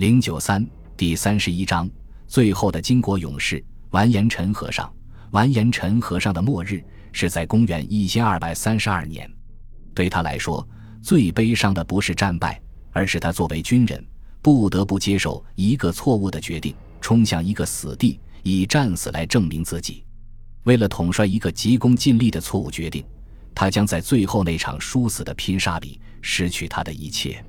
[0.00, 1.86] 零九三第三十一章
[2.26, 4.90] 最后的金国勇士完颜陈和尚。
[5.32, 9.30] 完颜陈和尚的末日是在公元一千二百三十二年。
[9.94, 10.66] 对他来说，
[11.02, 12.58] 最悲伤的不是战败，
[12.92, 14.02] 而是他作为军人
[14.40, 20.02] 不得不接受一个错误的决定，冲向一个死地，以战死来证明自己。
[20.62, 23.04] 为了统帅一个急功近利的错误决定，
[23.54, 27.44] 他将在最后那场殊死的拼杀里失去他的一切。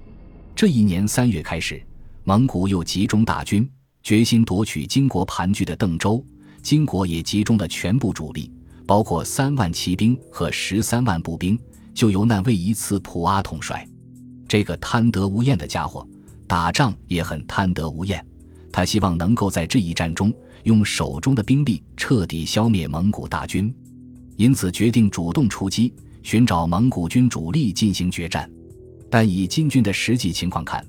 [0.53, 1.81] 这一年三月开始，
[2.23, 3.67] 蒙古又集中大军，
[4.03, 6.23] 决心夺取金国盘踞的邓州。
[6.61, 8.51] 金国也集中了全部主力，
[8.85, 11.57] 包括三万骑兵和十三万步兵，
[11.95, 13.87] 就由那位一次普阿统帅。
[14.47, 16.07] 这个贪得无厌的家伙，
[16.45, 18.23] 打仗也很贪得无厌。
[18.71, 20.31] 他希望能够在这一战中，
[20.65, 23.73] 用手中的兵力彻底消灭蒙古大军，
[24.35, 25.91] 因此决定主动出击，
[26.21, 28.47] 寻找蒙古军主力进行决战。
[29.09, 30.85] 但以金军的实际情况看，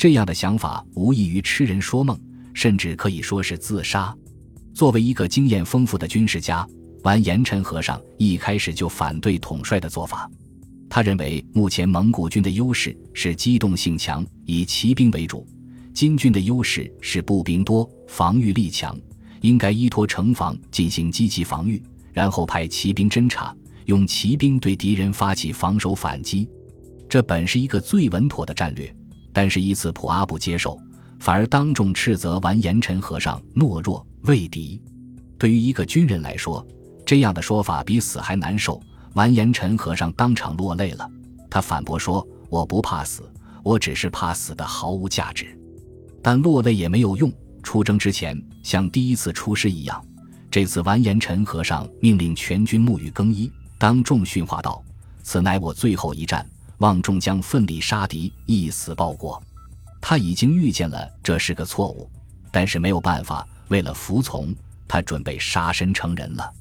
[0.00, 2.18] 这样的想法无异于痴人说梦，
[2.54, 4.16] 甚至可以说是自杀。
[4.72, 6.66] 作为一个经验丰富的军事家，
[7.02, 10.26] 完颜陈和尚一开始就反对统帅的做法。
[10.88, 15.44] 他认为，目前蒙古军的优势是机动性强，以骑兵为主；
[15.92, 18.98] 金军的优势是步兵多，防御力强，
[19.42, 21.82] 应该依托城防进行积极防御，
[22.14, 26.48] 然后派骑兵侦察，用骑兵对敌人发起防守反击。
[27.06, 28.90] 这本是一个最稳妥的战略，
[29.32, 30.78] 但是伊次普阿不接受，
[31.18, 34.80] 反而当众斥责完颜陈和尚懦弱畏敌。
[35.38, 36.66] 对于一个军人来说，
[37.06, 38.80] 这样的说法比死还难受。
[39.14, 41.10] 完颜陈和尚当场落泪了，
[41.50, 43.28] 他反驳说：“我不怕死，
[43.64, 45.58] 我只是怕死的毫无价值。”
[46.22, 47.32] 但落泪也没有用。
[47.62, 50.00] 出征之前，像第一次出师一样，
[50.50, 54.82] 这次完颜陈和尚命令全军沐浴更衣，当众训话道
[55.24, 56.46] ：“此乃我最后一战。”
[56.80, 59.40] 望众将奋力杀敌，一死报国。
[60.00, 62.10] 他已经预见了这是个错误，
[62.50, 64.54] 但是没有办法，为了服从，
[64.88, 66.52] 他准备杀身成仁了。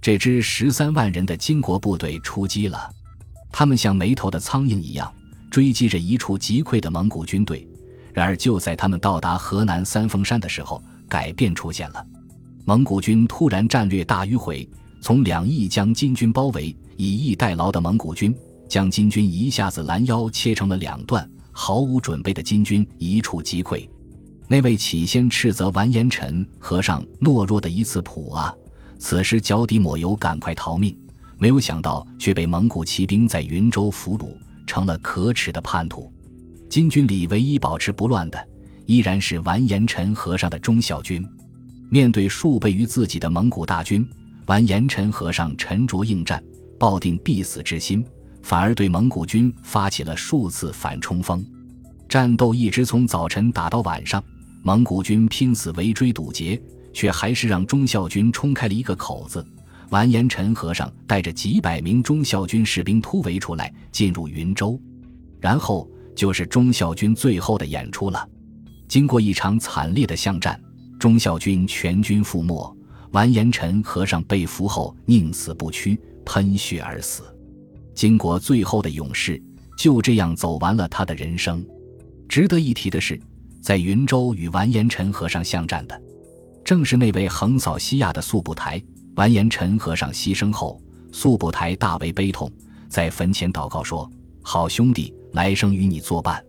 [0.00, 2.90] 这支十三万人的金国部队出击了，
[3.52, 5.12] 他们像没头的苍蝇一样
[5.50, 7.68] 追击着一触即溃的蒙古军队。
[8.14, 12.04] 然而，就在他们到达河南三峰山的时候，改变出现了。
[12.64, 14.66] 蒙古军突然战略大迂回，
[15.02, 18.34] 从两翼将金军包围，以逸待劳的蒙古军。
[18.68, 23.88] 将金军一下子拦腰切成了两段，毫无准备的金军一触即溃。
[24.46, 28.54] 那位起先斥责完颜陈和尚懦弱的一次普啊，
[28.98, 30.96] 此时脚底抹油，赶快逃命，
[31.38, 34.34] 没有想到却被蒙古骑兵在云州俘虏，
[34.66, 36.12] 成了可耻的叛徒。
[36.70, 38.48] 金军里唯一保持不乱的，
[38.86, 41.26] 依然是完颜陈和尚的忠孝军。
[41.90, 44.06] 面对数倍于自己的蒙古大军，
[44.46, 46.42] 完颜陈和尚沉着应战，
[46.78, 48.04] 抱定必死之心。
[48.42, 51.44] 反而对蒙古军发起了数次反冲锋，
[52.08, 54.22] 战斗一直从早晨打到晚上，
[54.62, 56.60] 蒙古军拼死围追堵截，
[56.92, 59.46] 却还是让忠孝军冲开了一个口子。
[59.90, 64.78] 完颜陈和尚带着几百名忠孝军士兵突围出来，进入云州，
[65.40, 68.28] 然后就是忠孝军最后的演出了。
[68.86, 70.60] 经过一场惨烈的巷战，
[70.98, 72.76] 忠孝军全军覆没，
[73.12, 77.22] 完颜陈和尚被俘后宁死不屈，喷血而死。
[77.98, 79.42] 金国最后的勇士
[79.76, 81.66] 就这样走完了他的人生。
[82.28, 83.20] 值得一提的是，
[83.60, 86.00] 在云州与完颜陈和尚相战的，
[86.64, 88.80] 正是那位横扫西亚的速不台。
[89.16, 92.48] 完颜陈和尚牺牲后，速不台大为悲痛，
[92.88, 94.08] 在坟前祷告说
[94.42, 96.40] ：“好兄弟，来生与你作伴。”